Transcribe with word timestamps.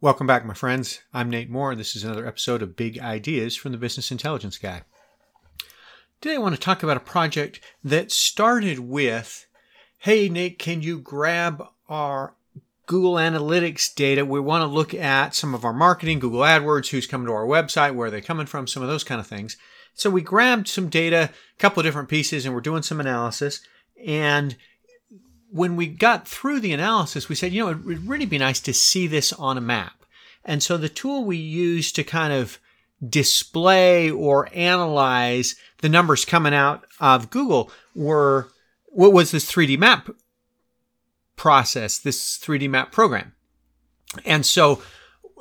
Welcome 0.00 0.28
back, 0.28 0.44
my 0.44 0.54
friends. 0.54 1.00
I'm 1.12 1.28
Nate 1.28 1.50
Moore. 1.50 1.72
And 1.72 1.80
this 1.80 1.96
is 1.96 2.04
another 2.04 2.24
episode 2.24 2.62
of 2.62 2.76
Big 2.76 3.00
Ideas 3.00 3.56
from 3.56 3.72
the 3.72 3.78
Business 3.78 4.12
Intelligence 4.12 4.56
Guy. 4.56 4.82
Today, 6.20 6.36
I 6.36 6.38
want 6.38 6.54
to 6.54 6.60
talk 6.60 6.84
about 6.84 6.96
a 6.96 7.00
project 7.00 7.58
that 7.82 8.12
started 8.12 8.78
with 8.78 9.48
Hey, 9.98 10.28
Nate, 10.28 10.56
can 10.56 10.82
you 10.82 11.00
grab 11.00 11.64
our 11.88 12.34
Google 12.86 13.14
Analytics 13.14 13.92
data? 13.92 14.24
We 14.24 14.38
want 14.38 14.62
to 14.62 14.68
look 14.68 14.94
at 14.94 15.34
some 15.34 15.52
of 15.52 15.64
our 15.64 15.72
marketing, 15.72 16.20
Google 16.20 16.42
AdWords, 16.42 16.90
who's 16.90 17.08
coming 17.08 17.26
to 17.26 17.32
our 17.32 17.44
website, 17.44 17.96
where 17.96 18.06
are 18.06 18.10
they 18.12 18.20
coming 18.20 18.46
from, 18.46 18.68
some 18.68 18.84
of 18.84 18.88
those 18.88 19.02
kind 19.02 19.20
of 19.20 19.26
things. 19.26 19.56
So 19.94 20.10
we 20.10 20.22
grabbed 20.22 20.68
some 20.68 20.88
data, 20.88 21.30
a 21.32 21.58
couple 21.58 21.80
of 21.80 21.84
different 21.84 22.08
pieces, 22.08 22.46
and 22.46 22.54
we're 22.54 22.60
doing 22.60 22.82
some 22.82 23.00
analysis. 23.00 23.62
And 24.06 24.54
when 25.50 25.76
we 25.76 25.86
got 25.86 26.28
through 26.28 26.60
the 26.60 26.72
analysis, 26.72 27.28
we 27.28 27.34
said, 27.34 27.52
you 27.52 27.64
know, 27.64 27.70
it 27.70 27.84
would 27.84 28.08
really 28.08 28.26
be 28.26 28.38
nice 28.38 28.60
to 28.60 28.74
see 28.74 29.06
this 29.06 29.32
on 29.32 29.56
a 29.56 29.62
map. 29.62 30.04
And 30.44 30.62
so 30.62 30.76
the 30.76 30.88
tool 30.88 31.24
we 31.24 31.36
used 31.36 31.94
to 31.96 32.04
kind 32.04 32.32
of 32.32 32.58
display 33.06 34.10
or 34.10 34.48
analyze 34.52 35.54
the 35.78 35.88
numbers 35.88 36.24
coming 36.24 36.54
out 36.54 36.84
of 37.00 37.30
Google 37.30 37.70
were 37.94 38.48
what 38.86 39.12
was 39.12 39.30
this 39.30 39.50
3D 39.50 39.78
map 39.78 40.10
process, 41.36 41.98
this 41.98 42.38
3D 42.38 42.68
map 42.68 42.90
program. 42.90 43.34
And 44.24 44.44
so 44.44 44.82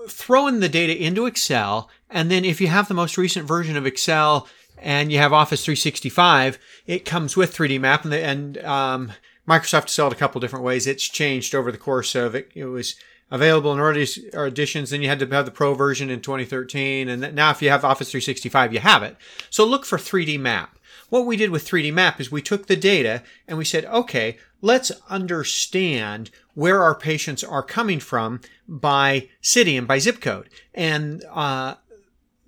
throwing 0.07 0.59
the 0.59 0.69
data 0.69 0.95
into 0.95 1.25
Excel, 1.25 1.89
and 2.09 2.29
then 2.29 2.45
if 2.45 2.61
you 2.61 2.67
have 2.67 2.87
the 2.87 2.93
most 2.93 3.17
recent 3.17 3.47
version 3.47 3.75
of 3.75 3.85
Excel 3.85 4.47
and 4.77 5.11
you 5.11 5.17
have 5.17 5.33
Office 5.33 5.65
365, 5.65 6.59
it 6.85 7.05
comes 7.05 7.35
with 7.35 7.55
3D 7.55 7.79
map 7.79 8.03
and, 8.03 8.13
the, 8.13 8.23
and 8.23 8.57
um, 8.59 9.11
Microsoft 9.47 9.89
sold 9.89 10.11
a 10.11 10.15
couple 10.15 10.41
different 10.41 10.65
ways. 10.65 10.87
It's 10.87 11.07
changed 11.07 11.55
over 11.55 11.71
the 11.71 11.77
course 11.77 12.15
of 12.15 12.35
it. 12.35 12.51
It 12.53 12.65
was 12.65 12.95
available 13.31 13.73
in 13.73 13.79
early 13.79 14.05
editions. 14.33 14.89
Then 14.89 15.01
you 15.01 15.09
had 15.09 15.19
to 15.19 15.27
have 15.27 15.45
the 15.45 15.51
Pro 15.51 15.73
version 15.73 16.09
in 16.09 16.21
2013. 16.21 17.09
And 17.09 17.35
now 17.35 17.51
if 17.51 17.61
you 17.61 17.69
have 17.69 17.85
Office 17.85 18.11
365, 18.11 18.73
you 18.73 18.79
have 18.79 19.03
it. 19.03 19.17
So 19.49 19.65
look 19.65 19.85
for 19.85 19.97
3D 19.97 20.39
Map. 20.39 20.77
What 21.09 21.25
we 21.25 21.37
did 21.37 21.51
with 21.51 21.67
3D 21.67 21.93
Map 21.93 22.19
is 22.19 22.31
we 22.31 22.41
took 22.41 22.67
the 22.67 22.75
data 22.75 23.23
and 23.47 23.57
we 23.57 23.63
said, 23.63 23.85
okay, 23.85 24.37
let's 24.61 24.91
understand 25.09 26.29
where 26.53 26.83
our 26.83 26.95
patients 26.95 27.43
are 27.43 27.63
coming 27.63 27.99
from 27.99 28.41
by 28.67 29.29
city 29.41 29.77
and 29.77 29.87
by 29.87 29.99
zip 29.99 30.19
code. 30.19 30.49
And 30.73 31.23
uh, 31.31 31.75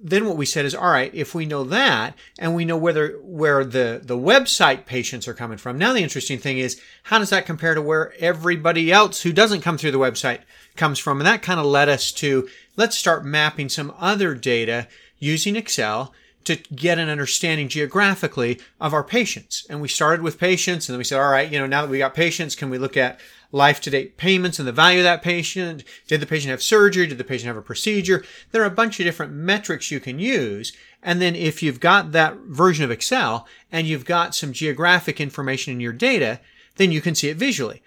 then 0.01 0.25
what 0.25 0.37
we 0.37 0.45
said 0.45 0.65
is, 0.65 0.73
all 0.73 0.89
right, 0.91 1.13
if 1.13 1.35
we 1.35 1.45
know 1.45 1.63
that 1.65 2.15
and 2.37 2.55
we 2.55 2.63
know 2.63 2.77
whether 2.77 3.17
where 3.21 3.65
the 3.65 3.99
the 4.01 4.17
website 4.17 4.85
patients 4.85 5.27
are 5.27 5.33
coming 5.33 5.57
from. 5.57 5.77
Now 5.77 5.93
the 5.93 6.01
interesting 6.01 6.39
thing 6.39 6.57
is, 6.57 6.81
how 7.03 7.19
does 7.19 7.29
that 7.31 7.45
compare 7.45 7.75
to 7.75 7.81
where 7.81 8.13
everybody 8.19 8.91
else 8.91 9.21
who 9.21 9.33
doesn't 9.33 9.61
come 9.61 9.77
through 9.77 9.91
the 9.91 9.99
website 9.99 10.39
comes 10.77 10.99
from? 10.99 11.19
And 11.19 11.27
that 11.27 11.41
kind 11.41 11.59
of 11.59 11.65
led 11.65 11.89
us 11.89 12.11
to 12.13 12.47
let's 12.77 12.97
start 12.97 13.25
mapping 13.25 13.67
some 13.67 13.93
other 13.99 14.35
data 14.35 14.87
using 15.17 15.57
Excel 15.57 16.13
to 16.45 16.55
get 16.73 16.97
an 16.97 17.09
understanding 17.09 17.67
geographically 17.67 18.59
of 18.79 18.93
our 18.93 19.03
patients. 19.03 19.65
And 19.69 19.81
we 19.81 19.87
started 19.87 20.21
with 20.21 20.39
patients 20.39 20.87
and 20.87 20.93
then 20.93 20.97
we 20.97 21.03
said, 21.03 21.19
all 21.19 21.31
right, 21.31 21.51
you 21.51 21.59
know, 21.59 21.67
now 21.67 21.81
that 21.81 21.91
we 21.91 21.99
got 21.99 22.13
patients, 22.13 22.55
can 22.55 22.69
we 22.69 22.77
look 22.77 22.97
at 22.97 23.19
life 23.51 23.81
to 23.81 23.89
date 23.89 24.17
payments 24.17 24.59
and 24.59 24.67
the 24.67 24.71
value 24.71 24.99
of 24.99 25.03
that 25.03 25.21
patient? 25.21 25.83
Did 26.07 26.21
the 26.21 26.25
patient 26.25 26.51
have 26.51 26.63
surgery? 26.63 27.07
Did 27.07 27.17
the 27.17 27.23
patient 27.23 27.47
have 27.47 27.57
a 27.57 27.61
procedure? 27.61 28.23
There 28.51 28.61
are 28.61 28.67
a 28.67 28.71
bunch 28.71 28.99
of 28.99 29.05
different 29.05 29.33
metrics 29.33 29.91
you 29.91 29.99
can 29.99 30.19
use. 30.19 30.73
And 31.03 31.21
then 31.21 31.35
if 31.35 31.61
you've 31.61 31.79
got 31.79 32.11
that 32.11 32.37
version 32.37 32.85
of 32.85 32.91
Excel 32.91 33.47
and 33.71 33.87
you've 33.87 34.05
got 34.05 34.35
some 34.35 34.53
geographic 34.53 35.19
information 35.19 35.73
in 35.73 35.79
your 35.79 35.93
data, 35.93 36.39
then 36.77 36.91
you 36.91 37.01
can 37.01 37.15
see 37.15 37.29
it 37.29 37.37
visually. 37.37 37.81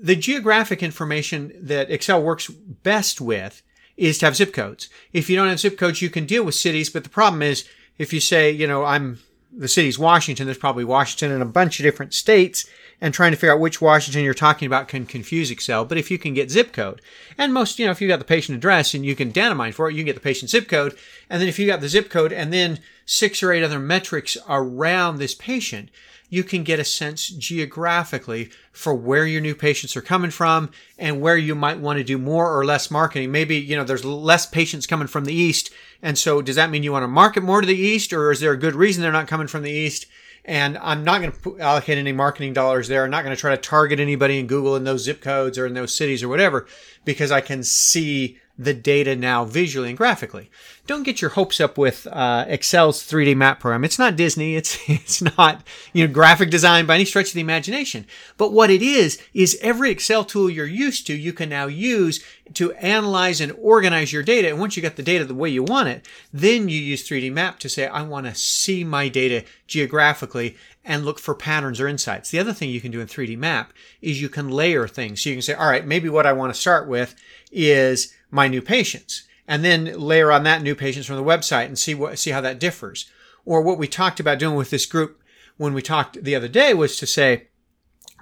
The 0.00 0.16
geographic 0.16 0.82
information 0.82 1.52
that 1.58 1.90
Excel 1.90 2.22
works 2.22 2.48
best 2.48 3.20
with 3.20 3.62
is 3.96 4.18
to 4.18 4.26
have 4.26 4.36
zip 4.36 4.52
codes. 4.52 4.88
If 5.12 5.30
you 5.30 5.36
don't 5.36 5.48
have 5.48 5.60
zip 5.60 5.78
codes, 5.78 6.02
you 6.02 6.10
can 6.10 6.26
deal 6.26 6.44
with 6.44 6.54
cities, 6.54 6.90
but 6.90 7.04
the 7.04 7.10
problem 7.10 7.42
is 7.42 7.64
if 7.98 8.12
you 8.12 8.20
say, 8.20 8.50
you 8.50 8.66
know, 8.66 8.84
I'm 8.84 9.20
the 9.56 9.68
city's 9.68 9.98
Washington, 9.98 10.46
there's 10.46 10.58
probably 10.58 10.84
Washington 10.84 11.30
in 11.34 11.42
a 11.42 11.46
bunch 11.46 11.78
of 11.78 11.84
different 11.84 12.14
states, 12.14 12.66
and 13.04 13.12
trying 13.12 13.32
to 13.32 13.36
figure 13.36 13.52
out 13.52 13.60
which 13.60 13.82
Washington 13.82 14.24
you're 14.24 14.32
talking 14.32 14.64
about 14.64 14.88
can 14.88 15.04
confuse 15.04 15.50
Excel. 15.50 15.84
But 15.84 15.98
if 15.98 16.10
you 16.10 16.16
can 16.16 16.32
get 16.32 16.50
zip 16.50 16.72
code, 16.72 17.02
and 17.36 17.52
most, 17.52 17.78
you 17.78 17.84
know, 17.84 17.90
if 17.90 18.00
you 18.00 18.08
got 18.08 18.18
the 18.18 18.24
patient 18.24 18.56
address 18.56 18.94
and 18.94 19.04
you 19.04 19.14
can 19.14 19.30
data 19.30 19.54
mine 19.54 19.72
for 19.72 19.90
it, 19.90 19.92
you 19.92 19.98
can 19.98 20.06
get 20.06 20.14
the 20.14 20.22
patient 20.22 20.50
zip 20.50 20.68
code. 20.68 20.96
And 21.28 21.38
then 21.38 21.46
if 21.46 21.58
you 21.58 21.66
got 21.66 21.82
the 21.82 21.88
zip 21.90 22.08
code 22.08 22.32
and 22.32 22.50
then 22.50 22.78
six 23.04 23.42
or 23.42 23.52
eight 23.52 23.62
other 23.62 23.78
metrics 23.78 24.38
around 24.48 25.18
this 25.18 25.34
patient, 25.34 25.90
you 26.30 26.42
can 26.42 26.64
get 26.64 26.80
a 26.80 26.84
sense 26.84 27.28
geographically 27.28 28.48
for 28.72 28.94
where 28.94 29.26
your 29.26 29.42
new 29.42 29.54
patients 29.54 29.98
are 29.98 30.00
coming 30.00 30.30
from 30.30 30.70
and 30.98 31.20
where 31.20 31.36
you 31.36 31.54
might 31.54 31.80
want 31.80 31.98
to 31.98 32.04
do 32.04 32.16
more 32.16 32.58
or 32.58 32.64
less 32.64 32.90
marketing. 32.90 33.30
Maybe, 33.30 33.56
you 33.56 33.76
know, 33.76 33.84
there's 33.84 34.06
less 34.06 34.46
patients 34.46 34.86
coming 34.86 35.08
from 35.08 35.26
the 35.26 35.34
east. 35.34 35.70
And 36.00 36.16
so 36.16 36.40
does 36.40 36.56
that 36.56 36.70
mean 36.70 36.82
you 36.82 36.92
want 36.92 37.02
to 37.02 37.08
market 37.08 37.42
more 37.42 37.60
to 37.60 37.66
the 37.66 37.76
east 37.76 38.14
or 38.14 38.32
is 38.32 38.40
there 38.40 38.52
a 38.52 38.58
good 38.58 38.74
reason 38.74 39.02
they're 39.02 39.12
not 39.12 39.28
coming 39.28 39.46
from 39.46 39.62
the 39.62 39.70
east? 39.70 40.06
And 40.44 40.76
I'm 40.78 41.04
not 41.04 41.20
going 41.22 41.32
to 41.32 41.60
allocate 41.60 41.96
any 41.96 42.12
marketing 42.12 42.52
dollars 42.52 42.88
there. 42.88 43.04
I'm 43.04 43.10
not 43.10 43.24
going 43.24 43.34
to 43.34 43.40
try 43.40 43.54
to 43.54 43.60
target 43.60 43.98
anybody 43.98 44.38
in 44.38 44.46
Google 44.46 44.76
in 44.76 44.84
those 44.84 45.04
zip 45.04 45.22
codes 45.22 45.56
or 45.56 45.66
in 45.66 45.74
those 45.74 45.94
cities 45.94 46.22
or 46.22 46.28
whatever 46.28 46.66
because 47.04 47.32
I 47.32 47.40
can 47.40 47.62
see 47.62 48.38
the 48.56 48.74
data 48.74 49.16
now 49.16 49.44
visually 49.44 49.88
and 49.88 49.98
graphically. 49.98 50.48
Don't 50.86 51.02
get 51.02 51.20
your 51.20 51.30
hopes 51.30 51.60
up 51.60 51.76
with 51.76 52.06
uh, 52.06 52.44
Excel's 52.46 53.02
3D 53.02 53.36
map 53.36 53.58
program. 53.58 53.84
It's 53.84 53.98
not 53.98 54.16
Disney. 54.16 54.54
It's 54.54 54.78
it's 54.88 55.22
not 55.36 55.62
you 55.92 56.06
know 56.06 56.12
graphic 56.12 56.50
design 56.50 56.86
by 56.86 56.94
any 56.94 57.04
stretch 57.04 57.28
of 57.28 57.34
the 57.34 57.40
imagination. 57.40 58.06
But 58.36 58.52
what 58.52 58.70
it 58.70 58.82
is 58.82 59.20
is 59.32 59.58
every 59.60 59.90
Excel 59.90 60.24
tool 60.24 60.48
you're 60.48 60.66
used 60.66 61.06
to, 61.08 61.14
you 61.14 61.32
can 61.32 61.48
now 61.48 61.66
use 61.66 62.22
to 62.52 62.72
analyze 62.74 63.40
and 63.40 63.52
organize 63.60 64.12
your 64.12 64.22
data. 64.22 64.50
And 64.50 64.60
once 64.60 64.76
you 64.76 64.82
got 64.82 64.96
the 64.96 65.02
data 65.02 65.24
the 65.24 65.34
way 65.34 65.48
you 65.48 65.64
want 65.64 65.88
it, 65.88 66.06
then 66.32 66.68
you 66.68 66.78
use 66.78 67.08
3D 67.08 67.32
map 67.32 67.58
to 67.60 67.68
say 67.68 67.86
I 67.86 68.02
want 68.02 68.26
to 68.26 68.34
see 68.34 68.84
my 68.84 69.08
data 69.08 69.44
geographically 69.66 70.56
and 70.84 71.04
look 71.04 71.18
for 71.18 71.34
patterns 71.34 71.80
or 71.80 71.88
insights. 71.88 72.30
The 72.30 72.38
other 72.38 72.52
thing 72.52 72.70
you 72.70 72.80
can 72.80 72.92
do 72.92 73.00
in 73.00 73.06
3D 73.06 73.38
map 73.38 73.72
is 74.02 74.20
you 74.20 74.28
can 74.28 74.50
layer 74.50 74.86
things. 74.86 75.22
So 75.22 75.30
you 75.30 75.36
can 75.36 75.42
say, 75.42 75.54
all 75.54 75.70
right, 75.70 75.86
maybe 75.86 76.08
what 76.08 76.26
I 76.26 76.34
want 76.34 76.54
to 76.54 76.60
start 76.60 76.86
with 76.86 77.14
is 77.50 78.12
my 78.34 78.48
new 78.48 78.60
patients 78.60 79.26
and 79.46 79.64
then 79.64 79.84
layer 79.98 80.32
on 80.32 80.42
that 80.42 80.62
new 80.62 80.74
patients 80.74 81.06
from 81.06 81.16
the 81.16 81.22
website 81.22 81.66
and 81.66 81.78
see 81.78 81.94
what 81.94 82.18
see 82.18 82.30
how 82.30 82.40
that 82.40 82.58
differs. 82.58 83.10
Or 83.44 83.62
what 83.62 83.78
we 83.78 83.86
talked 83.86 84.20
about 84.20 84.38
doing 84.38 84.56
with 84.56 84.70
this 84.70 84.86
group 84.86 85.22
when 85.56 85.74
we 85.74 85.82
talked 85.82 86.22
the 86.22 86.34
other 86.34 86.48
day 86.48 86.74
was 86.74 86.96
to 86.96 87.06
say, 87.06 87.48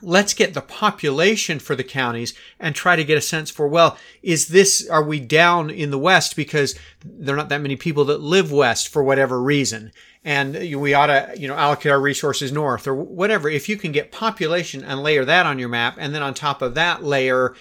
let's 0.03 0.35
get 0.35 0.53
the 0.53 0.61
population 0.61 1.59
for 1.59 1.77
the 1.77 1.85
counties 1.85 2.35
and 2.59 2.75
try 2.75 2.97
to 2.97 3.05
get 3.05 3.17
a 3.17 3.21
sense 3.21 3.51
for 3.51 3.69
well 3.69 3.97
is 4.21 4.49
this 4.49 4.89
are 4.89 5.05
we 5.05 5.21
down 5.21 5.71
in 5.71 5.93
the 5.93 5.99
west 5.99 6.35
because 6.35 6.75
there 7.05 7.35
are 7.35 7.39
not 7.39 7.49
that 7.49 7.61
many 7.61 7.77
people 7.77 8.05
that 8.05 8.21
live 8.21 8.51
west 8.51 8.89
for 8.89 9.03
whatever 9.05 9.41
reason 9.41 9.93
and 10.25 10.55
we 10.81 10.93
ought 10.93 11.07
to 11.07 11.33
you 11.37 11.47
know 11.47 11.55
allocate 11.55 11.93
our 11.93 12.01
resources 12.01 12.51
north 12.51 12.89
or 12.89 12.95
whatever 12.97 13.49
if 13.49 13.69
you 13.69 13.77
can 13.77 13.93
get 13.93 14.11
population 14.11 14.83
and 14.83 15.05
layer 15.05 15.25
that 15.25 15.47
on 15.47 15.61
your 15.61 15.69
map 15.69 15.95
and 15.99 16.13
then 16.13 16.23
on 16.23 16.35
top 16.35 16.63
of 16.63 16.75
that 16.75 17.05
layer 17.05 17.55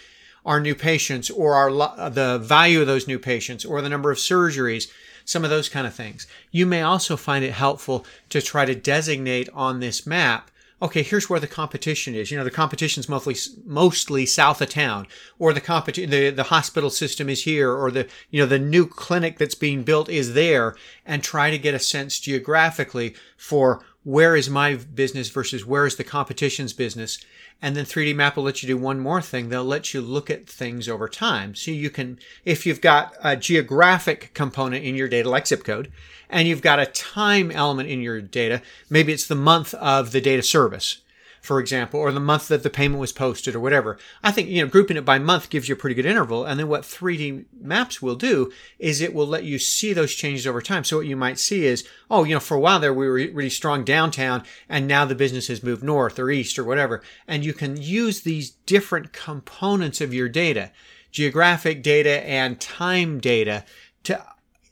our 0.46 0.60
new 0.60 0.76
patients 0.76 1.30
or 1.30 1.54
our 1.56 1.70
uh, 1.70 2.10
the 2.10 2.40
value 2.40 2.82
of 2.82 2.88
those 2.88 3.08
new 3.08 3.20
patients 3.20 3.66
or 3.66 3.82
the 3.82 3.90
number 3.90 4.12
of 4.12 4.18
surgeries 4.18 4.90
some 5.24 5.44
of 5.44 5.52
those 5.52 5.70
kind 5.70 5.86
of 5.86 5.94
things. 5.94 6.26
You 6.52 6.66
may 6.66 6.82
also 6.82 7.16
find 7.16 7.46
it 7.46 7.54
helpful 7.54 8.06
to 8.30 8.42
try 8.42 8.66
to 8.66 8.74
designate 8.74 9.50
on 9.54 9.80
this 9.80 10.06
map 10.06 10.52
okay 10.82 11.04
here's 11.04 11.30
where 11.30 11.40
the 11.40 11.48
competition 11.48 12.16
is. 12.16 12.32
You 12.32 12.38
know 12.38 12.44
the 12.44 12.52
competition's 12.52 13.08
mostly 13.08 13.36
mostly 13.66 14.26
south 14.26 14.62
of 14.62 14.70
town 14.70 15.08
or 15.38 15.54
the 15.54 15.62
competi- 15.62 16.10
the 16.10 16.30
the 16.32 16.44
hospital 16.44 16.90
system 16.90 17.30
is 17.30 17.44
here 17.44 17.72
or 17.72 17.92
the 17.92 18.08
you 18.30 18.42
know 18.42 18.48
the 18.48 18.60
new 18.60 18.88
clinic 18.88 19.38
that's 19.38 19.56
being 19.56 19.84
built 19.84 20.10
is 20.10 20.34
there 20.34 20.76
and 21.06 21.24
try 21.24 21.52
to 21.52 21.58
get 21.58 21.74
a 21.74 21.80
sense 21.80 22.20
geographically 22.20 23.16
for 23.38 23.84
where 24.04 24.36
is 24.36 24.50
my 24.50 24.76
business 24.76 25.30
versus 25.30 25.66
where 25.66 25.86
is 25.86 25.96
the 25.96 26.04
competition's 26.04 26.74
business 26.74 27.20
and 27.62 27.76
then 27.76 27.86
3D 27.86 28.16
Map 28.16 28.36
will 28.36 28.44
let 28.44 28.64
you 28.64 28.68
do 28.68 28.78
one 28.78 29.00
more 29.00 29.22
thing. 29.22 29.50
They'll 29.50 29.64
let 29.64 29.94
you 29.94 30.02
look 30.02 30.32
at 30.32 30.48
things 30.48 30.90
over 30.90 31.08
time. 31.08 31.54
So 31.54 31.70
you 31.70 31.92
can, 31.92 32.18
if 32.44 32.66
you've 32.66 32.82
got 32.82 33.14
a 33.24 33.36
geographic 33.36 34.34
component 34.34 34.84
in 34.84 34.96
your 34.96 35.08
data, 35.08 35.30
like 35.30 35.46
zip 35.46 35.64
code, 35.64 35.92
and 36.30 36.48
you've 36.48 36.64
got 36.64 36.80
a 36.80 36.88
time 36.88 37.52
element 37.52 37.90
in 37.90 38.02
your 38.02 38.20
data, 38.20 38.64
maybe 38.90 39.14
it's 39.14 39.28
the 39.28 39.36
month 39.36 39.76
of 39.76 40.12
the 40.12 40.22
data 40.22 40.42
service 40.42 41.02
for 41.42 41.60
example, 41.60 42.00
or 42.00 42.12
the 42.12 42.20
month 42.20 42.48
that 42.50 42.62
the 42.62 42.70
payment 42.70 43.02
was 43.02 43.12
posted 43.12 43.56
or 43.56 43.60
whatever. 43.60 43.98
I 44.24 44.32
think, 44.32 44.48
you 44.48 44.62
know, 44.62 44.70
grouping 44.70 44.96
it 44.96 45.04
by 45.04 45.18
month 45.18 45.50
gives 45.50 45.68
you 45.68 45.74
a 45.74 45.78
pretty 45.78 45.96
good 45.96 46.06
interval. 46.06 46.46
And 46.46 46.60
then 46.60 46.68
what 46.68 46.84
3D 46.84 47.46
maps 47.60 48.00
will 48.00 48.16
do 48.16 48.52
is 48.78 49.02
it 49.02 49.16
will 49.16 49.26
let 49.26 49.44
you 49.44 49.58
see 49.58 49.92
those 49.92 50.14
changes 50.14 50.46
over 50.46 50.62
time. 50.62 50.84
So 50.84 50.98
what 50.98 51.08
you 51.08 51.16
might 51.16 51.40
see 51.40 51.66
is, 51.66 51.88
oh, 52.12 52.24
you 52.24 52.36
know, 52.36 52.40
for 52.40 52.56
a 52.56 52.60
while 52.60 52.80
there 52.80 52.94
we 52.94 53.08
were 53.08 53.14
really 53.14 53.50
strong 53.50 53.84
downtown 53.84 54.44
and 54.70 54.88
now 54.88 55.04
the 55.04 55.16
business 55.16 55.48
has 55.48 55.64
moved 55.64 55.84
north 55.84 56.20
or 56.20 56.30
east 56.30 56.60
or 56.60 56.64
whatever. 56.64 57.02
And 57.28 57.44
you 57.44 57.54
can 57.54 57.76
use 57.76 58.22
these 58.22 58.52
different 58.68 59.12
components 59.12 60.00
of 60.00 60.14
your 60.14 60.30
data, 60.30 60.72
geographic 61.12 61.82
data 61.82 62.24
and 62.28 62.62
time 62.62 63.20
data 63.20 63.66
to 64.04 64.24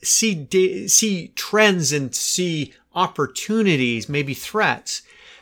see, 0.04 0.88
see 0.88 1.31
trends 1.36 1.92
and 1.92 2.13
see 2.13 2.75
opportunities, 2.94 4.07
maybe 4.07 4.36
threats 4.36 5.01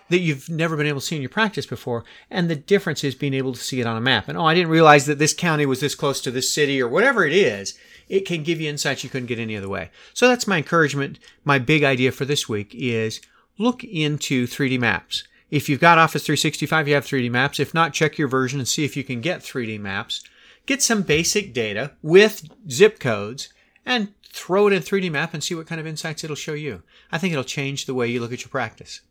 that 0.09 0.19
you've 0.19 0.50
never 0.50 0.77
been 0.77 0.88
able 0.88 1.00
to 1.00 1.06
see 1.06 1.15
in 1.15 1.21
your 1.21 1.30
practice 1.30 1.65
before. 1.65 2.04
And 2.30 2.50
the 2.50 2.56
difference 2.56 3.04
is 3.04 3.15
being 3.15 3.33
able 3.33 3.54
to 3.54 3.59
see 3.59 3.80
it 3.81 3.88
on 3.88 3.98
a 3.98 4.01
map. 4.01 4.27
And 4.27 4.38
oh, 4.38 4.45
I 4.45 4.54
didn't 4.54 4.69
realize 4.69 5.06
that 5.06 5.19
this 5.19 5.33
county 5.33 5.65
was 5.65 5.80
this 5.80 5.95
close 5.95 6.21
to 6.21 6.31
this 6.31 6.54
city 6.54 6.81
or 6.81 6.88
whatever 6.88 7.25
it 7.25 7.33
is. 7.33 7.77
It 8.09 8.21
can 8.21 8.44
give 8.44 8.62
you 8.62 8.69
insights 8.69 9.04
you 9.04 9.09
couldn't 9.09 9.27
get 9.27 9.39
any 9.39 9.57
other 9.57 9.69
way. 9.69 9.89
So 10.13 10.27
that's 10.27 10.48
my 10.48 10.57
encouragement. 10.57 11.19
My 11.44 11.59
big 11.59 11.83
idea 11.83 12.12
for 12.12 12.25
this 12.25 12.48
week 12.48 12.74
is 12.74 13.21
look 13.57 13.83
into 13.83 14.48
3D 14.48 14.80
maps. 14.80 15.27
If 15.50 15.69
you've 15.69 15.80
got 15.80 15.98
Office 15.98 16.25
365, 16.25 16.88
you 16.88 16.94
have 16.94 17.06
3D 17.06 17.31
maps. 17.31 17.59
If 17.59 17.74
not, 17.74 17.94
check 17.94 18.18
your 18.18 18.27
version 18.27 18.59
and 18.59 18.68
see 18.68 18.86
if 18.86 18.98
you 18.98 19.04
can 19.04 19.21
get 19.21 19.42
3D 19.42 19.80
maps. 19.80 20.24
Get 20.65 20.83
some 20.83 21.01
basic 21.01 21.54
data 21.54 21.94
with 22.01 22.50
zip 22.69 23.00
codes 23.00 23.50
and 23.86 24.13
throw 24.25 24.68
it 24.68 24.74
in 24.74 24.83
3D 24.83 25.09
map 25.09 25.33
and 25.33 25.44
see 25.44 25.56
what 25.56 25.68
kind 25.68 25.80
of 25.80 25.88
insights 25.88 26.24
it'll 26.24 26.36
show 26.36 26.54
you. 26.54 26.83
I 27.12 27.18
think 27.18 27.31
it'll 27.31 27.45
change 27.45 27.86
the 27.86 27.94
way 27.94 28.07
you 28.07 28.19
look 28.19 28.33
at 28.33 28.42
your 28.42 28.50
practice. 28.50 29.01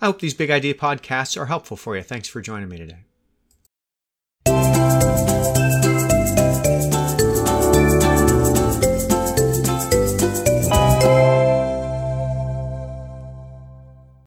I 0.00 0.06
hope 0.06 0.20
these 0.20 0.34
big 0.34 0.50
idea 0.50 0.74
podcasts 0.74 1.36
are 1.36 1.46
helpful 1.46 1.76
for 1.76 1.96
you. 1.96 2.02
Thanks 2.02 2.28
for 2.28 2.40
joining 2.40 2.68
me 2.68 2.78
today. 2.78 3.07